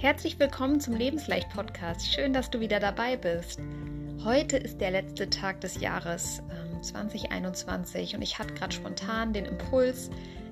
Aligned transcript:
Herzlich 0.00 0.38
willkommen 0.38 0.80
zum 0.80 0.94
Lebensleicht 0.94 1.50
Podcast. 1.50 2.10
Schön, 2.10 2.32
dass 2.32 2.48
du 2.48 2.58
wieder 2.58 2.80
dabei 2.80 3.18
bist. 3.18 3.60
Heute 4.24 4.56
ist 4.56 4.80
der 4.80 4.92
letzte 4.92 5.28
Tag 5.28 5.60
des 5.60 5.78
Jahres 5.78 6.40
ähm, 6.50 6.82
2021 6.82 8.14
und 8.14 8.22
ich 8.22 8.38
hatte 8.38 8.54
gerade 8.54 8.72
spontan 8.72 9.34
den 9.34 9.44
Impuls, 9.44 10.08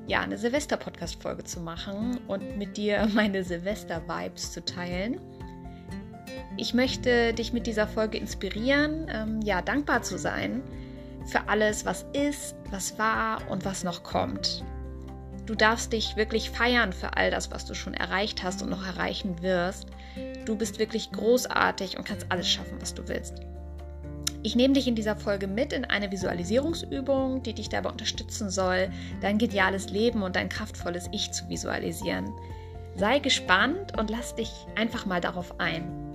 ja, 0.06 0.20
eine 0.20 0.36
Silvester-Podcast-Folge 0.36 1.44
zu 1.44 1.60
machen 1.60 2.20
und 2.28 2.58
mit 2.58 2.76
dir 2.76 3.08
meine 3.14 3.42
Silvester-Vibes 3.42 4.52
zu 4.52 4.62
teilen. 4.66 5.18
Ich 6.58 6.74
möchte 6.74 7.32
dich 7.32 7.54
mit 7.54 7.66
dieser 7.66 7.86
Folge 7.86 8.18
inspirieren, 8.18 9.06
ähm, 9.10 9.40
ja, 9.40 9.62
dankbar 9.62 10.02
zu 10.02 10.18
sein 10.18 10.62
für 11.24 11.48
alles, 11.48 11.86
was 11.86 12.04
ist, 12.12 12.54
was 12.70 12.98
war 12.98 13.50
und 13.50 13.64
was 13.64 13.82
noch 13.82 14.02
kommt. 14.02 14.62
Du 15.48 15.54
darfst 15.54 15.94
dich 15.94 16.14
wirklich 16.14 16.50
feiern 16.50 16.92
für 16.92 17.16
all 17.16 17.30
das, 17.30 17.50
was 17.50 17.64
du 17.64 17.72
schon 17.72 17.94
erreicht 17.94 18.42
hast 18.42 18.60
und 18.60 18.68
noch 18.68 18.84
erreichen 18.84 19.40
wirst. 19.40 19.86
Du 20.44 20.56
bist 20.56 20.78
wirklich 20.78 21.10
großartig 21.10 21.96
und 21.96 22.04
kannst 22.04 22.26
alles 22.28 22.50
schaffen, 22.50 22.76
was 22.80 22.92
du 22.92 23.08
willst. 23.08 23.40
Ich 24.42 24.56
nehme 24.56 24.74
dich 24.74 24.86
in 24.86 24.94
dieser 24.94 25.16
Folge 25.16 25.46
mit 25.46 25.72
in 25.72 25.86
eine 25.86 26.12
Visualisierungsübung, 26.12 27.42
die 27.42 27.54
dich 27.54 27.70
dabei 27.70 27.88
unterstützen 27.88 28.50
soll, 28.50 28.90
dein 29.22 29.38
geniales 29.38 29.88
Leben 29.88 30.22
und 30.22 30.36
dein 30.36 30.50
kraftvolles 30.50 31.08
Ich 31.12 31.32
zu 31.32 31.48
visualisieren. 31.48 32.30
Sei 32.96 33.18
gespannt 33.18 33.98
und 33.98 34.10
lass 34.10 34.34
dich 34.34 34.52
einfach 34.76 35.06
mal 35.06 35.22
darauf 35.22 35.58
ein. 35.58 36.07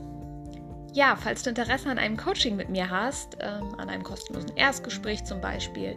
Ja, 0.94 1.18
falls 1.20 1.42
du 1.42 1.50
Interesse 1.50 1.90
an 1.90 1.98
einem 1.98 2.18
Coaching 2.18 2.56
mit 2.56 2.70
mir 2.70 2.92
hast, 2.92 3.38
ähm, 3.40 3.74
an 3.80 3.90
einem 3.90 4.04
kostenlosen 4.04 4.56
Erstgespräch 4.56 5.24
zum 5.24 5.42
Beispiel, 5.42 5.96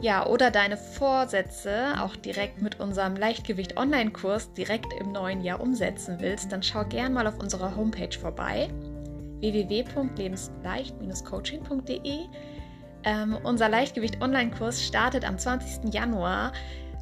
ja, 0.00 0.26
oder 0.26 0.50
deine 0.50 0.76
Vorsätze 0.76 1.94
auch 2.00 2.16
direkt 2.16 2.60
mit 2.60 2.80
unserem 2.80 3.14
Leichtgewicht 3.14 3.76
Online-Kurs 3.76 4.52
direkt 4.52 4.92
im 4.98 5.12
neuen 5.12 5.42
Jahr 5.42 5.60
umsetzen 5.60 6.16
willst, 6.18 6.50
dann 6.50 6.64
schau 6.64 6.84
gern 6.84 7.12
mal 7.12 7.28
auf 7.28 7.38
unserer 7.38 7.76
Homepage 7.76 8.18
vorbei 8.18 8.68
www.lebensleicht-coaching.de. 9.38 12.18
Ähm, 13.04 13.38
unser 13.44 13.68
Leichtgewicht 13.68 14.20
Online-Kurs 14.20 14.82
startet 14.82 15.24
am 15.24 15.38
20. 15.38 15.94
Januar 15.94 16.52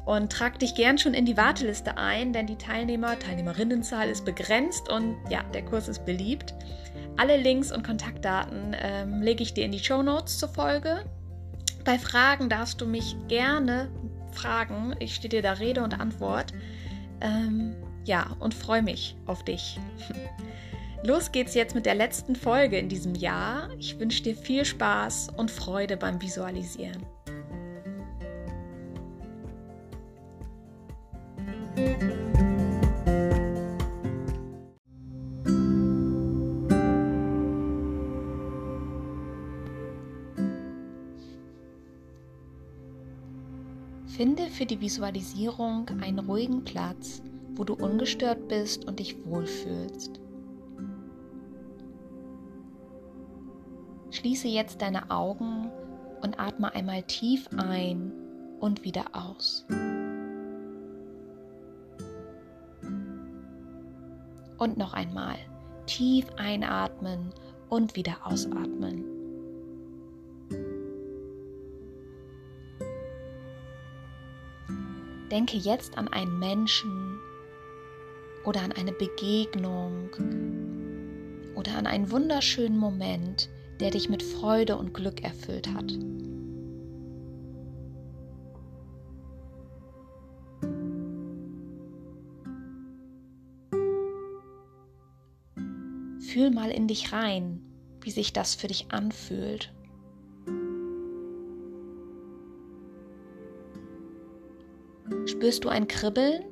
und 0.05 0.31
trag 0.31 0.59
dich 0.59 0.75
gern 0.75 0.99
schon 0.99 1.15
in 1.15 1.25
die 1.25 1.37
Warteliste 1.37 1.97
ein, 1.97 2.33
denn 2.33 2.45
die 2.45 2.57
Teilnehmer, 2.57 3.17
Teilnehmerinnenzahl 3.17 4.09
ist 4.09 4.25
begrenzt 4.25 4.89
und 4.89 5.17
ja, 5.29 5.41
der 5.55 5.65
Kurs 5.65 5.87
ist 5.87 6.05
beliebt. 6.05 6.53
Alle 7.17 7.37
Links 7.37 7.71
und 7.71 7.83
Kontaktdaten 7.83 8.75
ähm, 8.79 9.21
lege 9.21 9.43
ich 9.43 9.53
dir 9.53 9.65
in 9.65 9.71
die 9.71 9.79
Show 9.79 10.01
Notes 10.01 10.37
zur 10.39 10.49
Folge. 10.49 11.05
Bei 11.83 11.97
Fragen 11.97 12.49
darfst 12.49 12.81
du 12.81 12.85
mich 12.85 13.15
gerne 13.27 13.89
fragen. 14.31 14.95
Ich 14.99 15.15
stehe 15.15 15.29
dir 15.29 15.41
da 15.41 15.53
Rede 15.53 15.83
und 15.83 15.99
Antwort. 15.99 16.53
Ähm, 17.21 17.75
ja, 18.05 18.35
und 18.39 18.53
freue 18.53 18.81
mich 18.81 19.15
auf 19.25 19.43
dich. 19.43 19.79
Los 21.03 21.31
geht's 21.31 21.55
jetzt 21.55 21.73
mit 21.73 21.85
der 21.85 21.95
letzten 21.95 22.35
Folge 22.35 22.77
in 22.77 22.87
diesem 22.87 23.15
Jahr. 23.15 23.69
Ich 23.79 23.99
wünsche 23.99 24.21
dir 24.21 24.35
viel 24.35 24.65
Spaß 24.65 25.29
und 25.35 25.49
Freude 25.49 25.97
beim 25.97 26.21
Visualisieren. 26.21 27.05
Finde 44.21 44.51
für 44.51 44.67
die 44.67 44.79
Visualisierung 44.79 45.89
einen 45.99 46.19
ruhigen 46.19 46.63
Platz, 46.63 47.23
wo 47.55 47.63
du 47.63 47.73
ungestört 47.73 48.47
bist 48.47 48.85
und 48.85 48.99
dich 48.99 49.17
wohlfühlst. 49.25 50.21
Schließe 54.11 54.47
jetzt 54.47 54.79
deine 54.83 55.09
Augen 55.09 55.71
und 56.21 56.39
atme 56.39 56.71
einmal 56.71 57.01
tief 57.01 57.49
ein 57.57 58.11
und 58.59 58.83
wieder 58.83 59.05
aus. 59.13 59.65
Und 64.59 64.77
noch 64.77 64.93
einmal 64.93 65.37
tief 65.87 66.27
einatmen 66.37 67.33
und 67.69 67.95
wieder 67.95 68.17
ausatmen. 68.23 69.10
Denke 75.31 75.55
jetzt 75.55 75.97
an 75.97 76.09
einen 76.09 76.39
Menschen 76.39 77.17
oder 78.43 78.63
an 78.63 78.73
eine 78.73 78.91
Begegnung 78.91 80.09
oder 81.55 81.77
an 81.77 81.87
einen 81.87 82.11
wunderschönen 82.11 82.77
Moment, 82.77 83.49
der 83.79 83.91
dich 83.91 84.09
mit 84.09 84.23
Freude 84.23 84.75
und 84.75 84.93
Glück 84.93 85.23
erfüllt 85.23 85.69
hat. 85.73 85.89
Fühl 96.19 96.51
mal 96.51 96.71
in 96.71 96.89
dich 96.89 97.13
rein, 97.13 97.61
wie 98.01 98.11
sich 98.11 98.33
das 98.33 98.55
für 98.55 98.67
dich 98.67 98.91
anfühlt. 98.91 99.71
Spürst 105.41 105.63
du 105.63 105.69
ein 105.69 105.87
Kribbeln? 105.87 106.43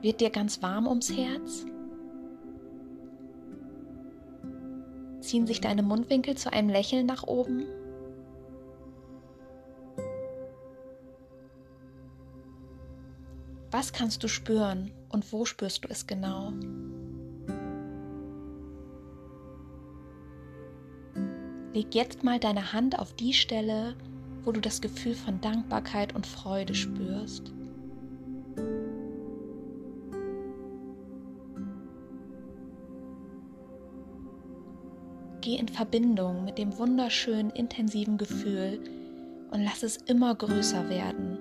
Wird 0.00 0.22
dir 0.22 0.30
ganz 0.30 0.62
warm 0.62 0.86
ums 0.86 1.14
Herz? 1.14 1.66
Ziehen 5.20 5.46
sich 5.46 5.60
deine 5.60 5.82
Mundwinkel 5.82 6.34
zu 6.34 6.50
einem 6.50 6.70
Lächeln 6.70 7.04
nach 7.04 7.24
oben? 7.24 7.66
Was 13.70 13.92
kannst 13.92 14.24
du 14.24 14.28
spüren 14.28 14.92
und 15.10 15.30
wo 15.30 15.44
spürst 15.44 15.84
du 15.84 15.88
es 15.90 16.06
genau? 16.06 16.54
Leg 21.74 21.94
jetzt 21.94 22.24
mal 22.24 22.40
deine 22.40 22.72
Hand 22.72 22.98
auf 22.98 23.12
die 23.12 23.34
Stelle, 23.34 23.94
wo 24.46 24.52
du 24.52 24.60
das 24.60 24.80
Gefühl 24.80 25.14
von 25.14 25.40
Dankbarkeit 25.40 26.14
und 26.14 26.24
Freude 26.24 26.74
spürst. 26.74 27.52
Geh 35.40 35.56
in 35.56 35.68
Verbindung 35.68 36.44
mit 36.44 36.58
dem 36.58 36.78
wunderschönen, 36.78 37.50
intensiven 37.50 38.18
Gefühl 38.18 38.80
und 39.50 39.62
lass 39.62 39.82
es 39.82 39.96
immer 39.96 40.34
größer 40.34 40.88
werden, 40.88 41.38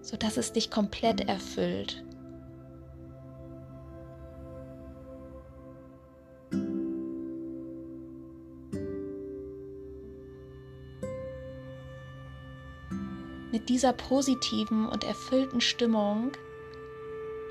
sodass 0.00 0.36
es 0.36 0.52
dich 0.52 0.70
komplett 0.70 1.28
erfüllt. 1.28 2.04
Dieser 13.70 13.92
positiven 13.92 14.84
und 14.88 15.04
erfüllten 15.04 15.60
Stimmung 15.60 16.32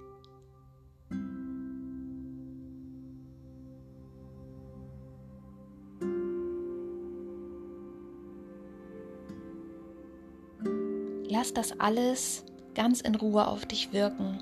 Lass 11.56 11.70
das 11.70 11.80
alles 11.80 12.46
ganz 12.76 13.02
in 13.02 13.16
Ruhe 13.16 13.48
auf 13.48 13.66
dich 13.66 13.92
wirken. 13.92 14.38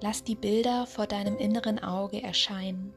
Lass 0.00 0.22
die 0.22 0.36
Bilder 0.36 0.86
vor 0.86 1.08
deinem 1.08 1.36
inneren 1.36 1.80
Auge 1.80 2.22
erscheinen. 2.22 2.94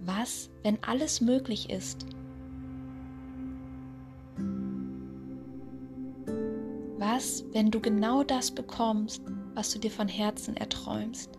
Was, 0.00 0.48
wenn 0.62 0.82
alles 0.82 1.20
möglich 1.20 1.68
ist? 1.68 2.06
Wenn 7.52 7.70
du 7.70 7.80
genau 7.80 8.22
das 8.22 8.50
bekommst, 8.50 9.22
was 9.54 9.72
du 9.72 9.78
dir 9.78 9.90
von 9.90 10.08
Herzen 10.08 10.56
erträumst? 10.56 11.30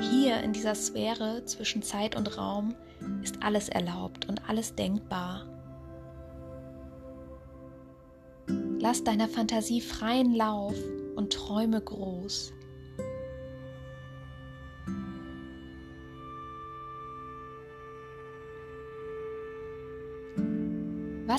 Hier 0.00 0.40
in 0.40 0.52
dieser 0.52 0.74
Sphäre 0.74 1.44
zwischen 1.44 1.82
Zeit 1.82 2.16
und 2.16 2.38
Raum 2.38 2.74
ist 3.22 3.42
alles 3.42 3.68
erlaubt 3.68 4.28
und 4.28 4.48
alles 4.48 4.74
denkbar. 4.74 5.46
Lass 8.78 9.04
deiner 9.04 9.28
Fantasie 9.28 9.80
freien 9.80 10.34
Lauf 10.34 10.74
und 11.16 11.32
träume 11.32 11.80
groß. 11.80 12.52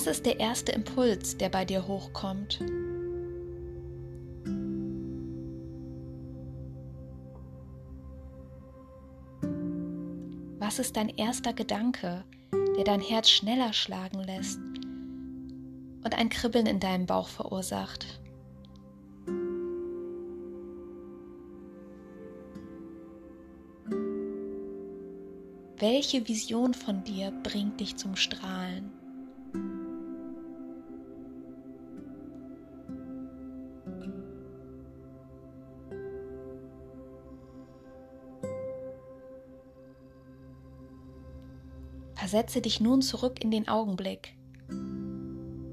Was 0.02 0.16
ist 0.16 0.26
der 0.26 0.40
erste 0.40 0.72
Impuls, 0.72 1.36
der 1.36 1.48
bei 1.48 1.64
dir 1.64 1.86
hochkommt? 1.86 2.58
Was 10.58 10.80
ist 10.80 10.96
dein 10.96 11.08
erster 11.08 11.52
Gedanke, 11.52 12.24
der 12.76 12.82
dein 12.82 13.00
Herz 13.00 13.30
schneller 13.30 13.72
schlagen 13.72 14.18
lässt 14.18 14.58
und 14.58 16.18
ein 16.18 16.30
Kribbeln 16.30 16.66
in 16.66 16.80
deinem 16.80 17.06
Bauch 17.06 17.28
verursacht? 17.28 18.20
Welche 25.78 26.26
Vision 26.26 26.74
von 26.74 27.04
dir 27.04 27.30
bringt 27.44 27.78
dich 27.78 27.94
zum 27.94 28.16
Strahlen? 28.16 29.01
Versetze 42.32 42.62
dich 42.62 42.80
nun 42.80 43.02
zurück 43.02 43.44
in 43.44 43.50
den 43.50 43.68
Augenblick. 43.68 44.34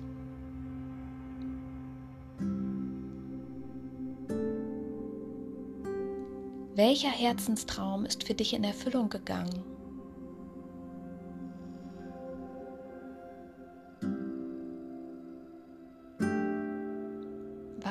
Welcher 6.75 7.11
Herzenstraum 7.11 8.05
ist 8.05 8.23
für 8.23 8.35
dich 8.35 8.53
in 8.53 8.63
Erfüllung 8.63 9.09
gegangen? 9.09 9.61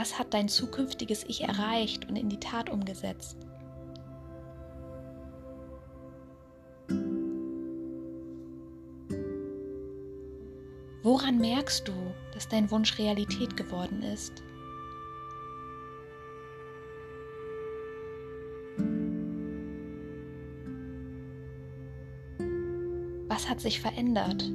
Was 0.09 0.19
hat 0.19 0.33
dein 0.33 0.49
zukünftiges 0.49 1.23
Ich 1.29 1.43
erreicht 1.43 2.09
und 2.09 2.17
in 2.17 2.31
die 2.31 2.41
Tat 2.41 2.71
umgesetzt? 2.71 3.37
Woran 11.03 11.37
merkst 11.37 11.87
du, 11.87 11.93
dass 12.33 12.49
dein 12.49 12.71
Wunsch 12.71 12.99
Realität 12.99 13.55
geworden 13.59 14.03
ist? 14.03 14.43
Was 23.29 23.51
hat 23.51 23.61
sich 23.61 23.79
verändert? 23.83 24.51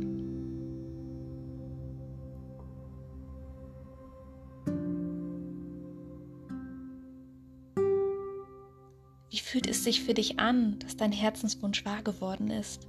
Sich 9.84 10.04
für 10.04 10.14
dich 10.14 10.40
an, 10.40 10.80
dass 10.80 10.96
dein 10.96 11.12
Herzenswunsch 11.12 11.86
wahr 11.86 12.02
geworden 12.04 12.50
ist? 12.50 12.88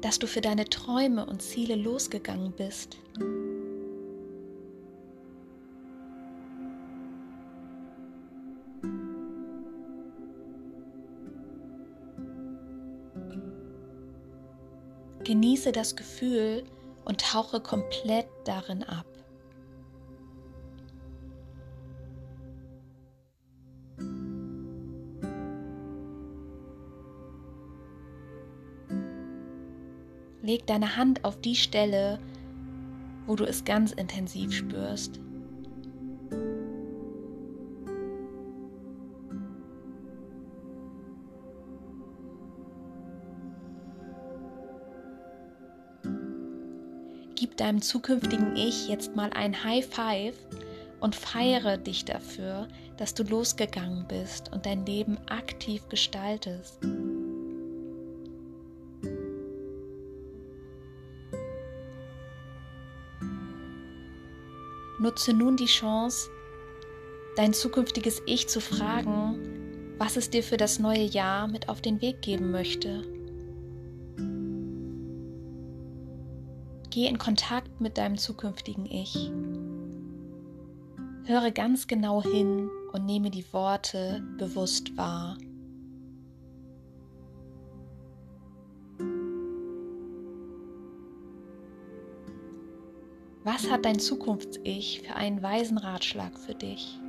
Dass 0.00 0.18
du 0.18 0.26
für 0.26 0.40
deine 0.40 0.66
Träume 0.66 1.26
und 1.26 1.42
Ziele 1.42 1.74
losgegangen 1.74 2.52
bist? 2.52 2.98
Genieße 15.24 15.72
das 15.72 15.96
Gefühl 15.96 16.64
und 17.04 17.20
tauche 17.20 17.60
komplett 17.60 18.28
darin 18.44 18.82
ab. 18.82 19.07
Leg 30.48 30.66
deine 30.66 30.96
Hand 30.96 31.26
auf 31.26 31.38
die 31.42 31.56
Stelle, 31.56 32.18
wo 33.26 33.36
du 33.36 33.44
es 33.44 33.66
ganz 33.66 33.92
intensiv 33.92 34.50
spürst. 34.50 35.20
Gib 47.34 47.58
deinem 47.58 47.82
zukünftigen 47.82 48.56
Ich 48.56 48.88
jetzt 48.88 49.14
mal 49.14 49.30
ein 49.34 49.64
High 49.64 49.84
Five 49.84 50.34
und 51.00 51.14
feiere 51.14 51.76
dich 51.76 52.06
dafür, 52.06 52.68
dass 52.96 53.12
du 53.12 53.22
losgegangen 53.22 54.06
bist 54.08 54.50
und 54.50 54.64
dein 54.64 54.86
Leben 54.86 55.18
aktiv 55.28 55.86
gestaltest. 55.90 56.78
Nutze 65.00 65.32
nun 65.32 65.56
die 65.56 65.66
Chance, 65.66 66.28
dein 67.36 67.52
zukünftiges 67.52 68.20
Ich 68.26 68.48
zu 68.48 68.60
fragen, 68.60 69.94
was 69.98 70.16
es 70.16 70.30
dir 70.30 70.42
für 70.42 70.56
das 70.56 70.78
neue 70.78 71.04
Jahr 71.04 71.46
mit 71.46 71.68
auf 71.68 71.80
den 71.80 72.00
Weg 72.02 72.20
geben 72.22 72.50
möchte. 72.50 73.02
Geh 76.90 77.06
in 77.06 77.18
Kontakt 77.18 77.80
mit 77.80 77.96
deinem 77.96 78.18
zukünftigen 78.18 78.86
Ich. 78.86 79.30
Höre 81.26 81.50
ganz 81.52 81.86
genau 81.86 82.22
hin 82.22 82.68
und 82.92 83.04
nehme 83.04 83.30
die 83.30 83.44
Worte 83.52 84.24
bewusst 84.36 84.96
wahr. 84.96 85.38
Was 93.50 93.70
hat 93.70 93.86
dein 93.86 93.98
Zukunfts-Ich 93.98 95.00
für 95.00 95.14
einen 95.14 95.42
weisen 95.42 95.78
Ratschlag 95.78 96.38
für 96.38 96.54
dich? 96.54 97.00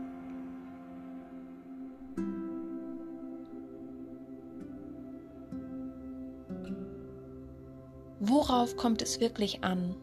Worauf 8.22 8.78
kommt 8.78 9.02
es 9.02 9.20
wirklich 9.20 9.66
an? 9.66 9.98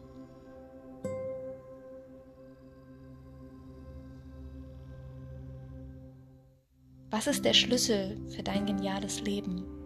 Was 7.09 7.25
ist 7.25 7.45
der 7.45 7.53
Schlüssel 7.53 8.15
für 8.29 8.43
dein 8.43 8.67
geniales 8.67 9.21
Leben? 9.21 9.76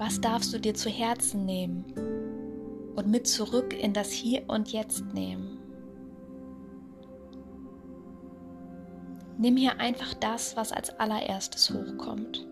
Was 0.00 0.18
darfst 0.18 0.54
du 0.54 0.58
dir 0.58 0.72
zu 0.72 0.88
Herzen 0.88 1.44
nehmen 1.44 1.84
und 2.96 3.08
mit 3.08 3.26
zurück 3.26 3.74
in 3.78 3.92
das 3.92 4.10
Hier 4.10 4.44
und 4.48 4.72
Jetzt 4.72 5.04
nehmen? 5.12 5.58
Nimm 9.36 9.58
hier 9.58 9.78
einfach 9.78 10.14
das, 10.14 10.56
was 10.56 10.72
als 10.72 10.98
allererstes 10.98 11.68
hochkommt. 11.68 12.46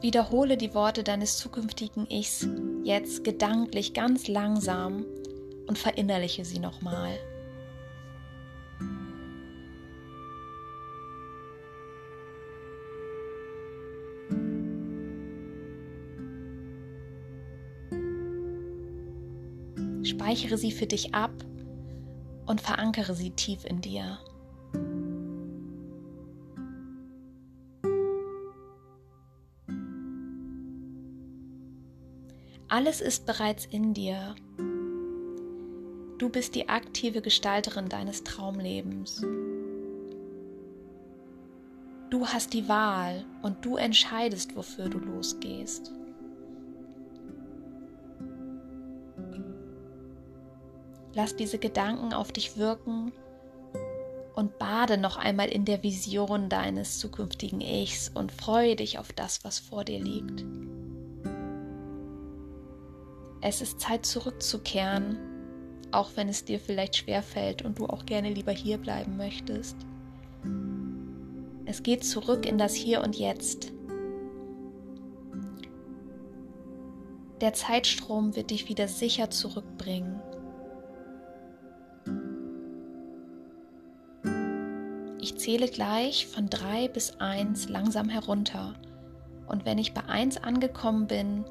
Wiederhole 0.00 0.56
die 0.56 0.74
Worte 0.74 1.04
deines 1.04 1.38
zukünftigen 1.38 2.10
Ichs 2.10 2.48
jetzt 2.82 3.22
gedanklich 3.22 3.94
ganz 3.94 4.26
langsam 4.26 5.04
und 5.68 5.78
verinnerliche 5.78 6.44
sie 6.44 6.58
nochmal. 6.58 7.16
Speichere 20.34 20.58
sie 20.58 20.72
für 20.72 20.86
dich 20.86 21.14
ab 21.14 21.30
und 22.46 22.60
verankere 22.60 23.14
sie 23.14 23.30
tief 23.30 23.64
in 23.64 23.80
dir. 23.80 24.18
Alles 32.66 33.00
ist 33.00 33.26
bereits 33.26 33.64
in 33.66 33.94
dir. 33.94 34.34
Du 36.18 36.28
bist 36.28 36.56
die 36.56 36.68
aktive 36.68 37.22
Gestalterin 37.22 37.88
deines 37.88 38.24
Traumlebens. 38.24 39.24
Du 42.10 42.26
hast 42.26 42.54
die 42.54 42.68
Wahl 42.68 43.24
und 43.42 43.64
du 43.64 43.76
entscheidest, 43.76 44.56
wofür 44.56 44.88
du 44.88 44.98
losgehst. 44.98 45.92
Lass 51.14 51.36
diese 51.36 51.58
Gedanken 51.58 52.12
auf 52.12 52.32
dich 52.32 52.56
wirken 52.56 53.12
und 54.34 54.58
bade 54.58 54.98
noch 54.98 55.16
einmal 55.16 55.48
in 55.48 55.64
der 55.64 55.84
Vision 55.84 56.48
deines 56.48 56.98
zukünftigen 56.98 57.60
Ichs 57.60 58.10
und 58.12 58.32
freue 58.32 58.74
dich 58.74 58.98
auf 58.98 59.12
das, 59.12 59.44
was 59.44 59.60
vor 59.60 59.84
dir 59.84 60.00
liegt. 60.00 60.44
Es 63.40 63.62
ist 63.62 63.80
Zeit 63.80 64.04
zurückzukehren, 64.04 65.18
auch 65.92 66.10
wenn 66.16 66.28
es 66.28 66.44
dir 66.44 66.58
vielleicht 66.58 66.96
schwer 66.96 67.22
fällt 67.22 67.62
und 67.62 67.78
du 67.78 67.86
auch 67.86 68.06
gerne 68.06 68.30
lieber 68.30 68.52
hier 68.52 68.78
bleiben 68.78 69.16
möchtest. 69.16 69.76
Es 71.64 71.84
geht 71.84 72.04
zurück 72.04 72.44
in 72.44 72.58
das 72.58 72.74
Hier 72.74 73.02
und 73.02 73.16
Jetzt. 73.16 73.72
Der 77.40 77.52
Zeitstrom 77.52 78.34
wird 78.34 78.50
dich 78.50 78.68
wieder 78.68 78.88
sicher 78.88 79.30
zurückbringen 79.30 80.20
zähle 85.44 85.68
gleich 85.68 86.26
von 86.26 86.48
3 86.48 86.88
bis 86.88 87.20
1 87.20 87.68
langsam 87.68 88.08
herunter. 88.08 88.72
Und 89.46 89.66
wenn 89.66 89.76
ich 89.76 89.92
bei 89.92 90.02
1 90.06 90.38
angekommen 90.38 91.06
bin, 91.06 91.44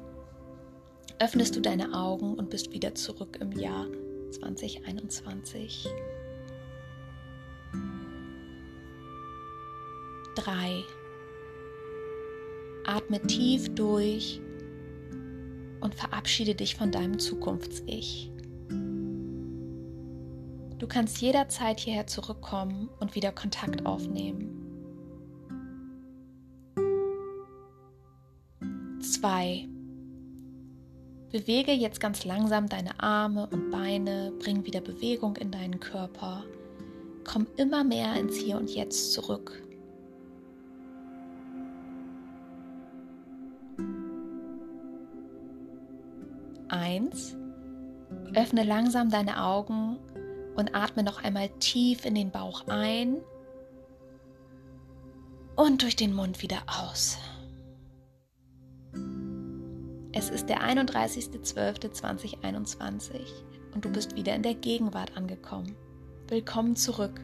öffnest 1.20 1.54
du 1.54 1.60
deine 1.60 1.94
Augen 1.94 2.34
und 2.34 2.50
bist 2.50 2.72
wieder 2.72 2.96
zurück 2.96 3.38
im 3.40 3.52
Jahr 3.52 3.86
2021. 4.32 5.86
3. 10.34 10.84
Atme 12.86 13.22
tief 13.22 13.72
durch 13.76 14.40
und 15.80 15.94
verabschiede 15.94 16.56
dich 16.56 16.74
von 16.74 16.90
deinem 16.90 17.20
Zukunfts-Ich. 17.20 18.33
Du 20.84 20.88
kannst 20.88 21.22
jederzeit 21.22 21.80
hierher 21.80 22.06
zurückkommen 22.06 22.90
und 23.00 23.14
wieder 23.14 23.32
Kontakt 23.32 23.86
aufnehmen. 23.86 24.50
2. 29.00 29.66
Bewege 31.32 31.72
jetzt 31.72 32.00
ganz 32.00 32.26
langsam 32.26 32.68
deine 32.68 33.00
Arme 33.00 33.48
und 33.50 33.70
Beine, 33.70 34.34
bring 34.40 34.66
wieder 34.66 34.82
Bewegung 34.82 35.36
in 35.36 35.50
deinen 35.50 35.80
Körper. 35.80 36.44
Komm 37.24 37.46
immer 37.56 37.82
mehr 37.82 38.16
ins 38.16 38.36
Hier 38.36 38.58
und 38.58 38.68
Jetzt 38.68 39.14
zurück. 39.14 39.62
Eins. 46.68 47.38
Öffne 48.34 48.64
langsam 48.64 49.08
deine 49.08 49.42
Augen 49.42 49.93
und 50.56 50.74
atme 50.74 51.02
noch 51.02 51.22
einmal 51.22 51.48
tief 51.60 52.04
in 52.04 52.14
den 52.14 52.30
Bauch 52.30 52.66
ein 52.68 53.22
und 55.56 55.80
durch 55.82 55.96
den 55.96 56.14
Mund 56.14 56.42
wieder 56.42 56.58
aus. 56.66 57.16
Es 60.12 60.28
ist 60.30 60.48
der 60.48 60.62
31.12.2021 60.62 63.20
und 63.74 63.84
du 63.84 63.90
bist 63.90 64.14
wieder 64.14 64.32
in 64.34 64.42
der 64.42 64.54
Gegenwart 64.54 65.16
angekommen. 65.16 65.74
Willkommen 66.28 66.76
zurück. 66.76 67.20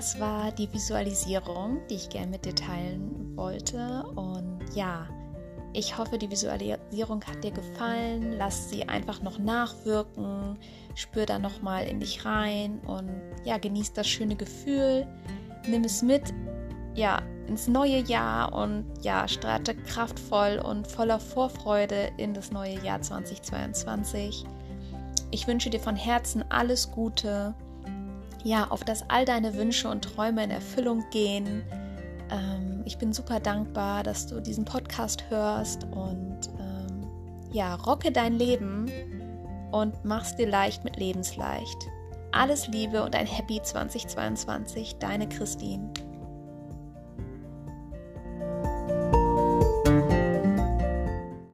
Das 0.00 0.18
war 0.18 0.50
die 0.50 0.72
Visualisierung, 0.72 1.82
die 1.90 1.96
ich 1.96 2.08
gerne 2.08 2.28
mit 2.28 2.46
dir 2.46 2.54
teilen 2.54 3.36
wollte. 3.36 4.02
Und 4.16 4.58
ja, 4.74 5.06
ich 5.74 5.98
hoffe, 5.98 6.16
die 6.16 6.30
Visualisierung 6.30 7.22
hat 7.22 7.44
dir 7.44 7.50
gefallen. 7.50 8.32
Lass 8.38 8.70
sie 8.70 8.88
einfach 8.88 9.20
noch 9.20 9.38
nachwirken. 9.38 10.58
Spür 10.94 11.26
da 11.26 11.38
noch 11.38 11.60
mal 11.60 11.82
in 11.82 12.00
dich 12.00 12.24
rein 12.24 12.80
und 12.86 13.10
ja, 13.44 13.58
genieß 13.58 13.92
das 13.92 14.08
schöne 14.08 14.36
Gefühl. 14.36 15.06
Nimm 15.68 15.84
es 15.84 16.00
mit, 16.00 16.32
ja, 16.94 17.20
ins 17.46 17.68
neue 17.68 17.98
Jahr 17.98 18.54
und 18.54 18.86
ja, 19.02 19.28
starte 19.28 19.74
kraftvoll 19.74 20.62
und 20.64 20.86
voller 20.86 21.20
Vorfreude 21.20 22.10
in 22.16 22.32
das 22.32 22.50
neue 22.50 22.82
Jahr 22.82 23.02
2022. 23.02 24.46
Ich 25.30 25.46
wünsche 25.46 25.68
dir 25.68 25.80
von 25.80 25.94
Herzen 25.94 26.42
alles 26.48 26.90
Gute 26.90 27.54
ja, 28.44 28.66
auf 28.68 28.84
dass 28.84 29.08
all 29.08 29.24
deine 29.24 29.54
Wünsche 29.54 29.88
und 29.88 30.02
Träume 30.02 30.44
in 30.44 30.50
Erfüllung 30.50 31.04
gehen. 31.10 31.62
Ähm, 32.30 32.82
ich 32.84 32.98
bin 32.98 33.12
super 33.12 33.40
dankbar, 33.40 34.02
dass 34.02 34.26
du 34.26 34.40
diesen 34.40 34.64
Podcast 34.64 35.24
hörst 35.28 35.84
und 35.84 36.38
ähm, 36.58 37.08
ja, 37.52 37.74
rocke 37.74 38.12
dein 38.12 38.34
Leben 38.34 38.90
und 39.72 40.04
mach's 40.04 40.36
dir 40.36 40.48
leicht 40.48 40.84
mit 40.84 40.96
Lebensleicht. 40.96 41.88
Alles 42.32 42.68
Liebe 42.68 43.02
und 43.02 43.16
ein 43.16 43.26
Happy 43.26 43.60
2022, 43.60 44.96
deine 44.98 45.28
Christine. 45.28 45.92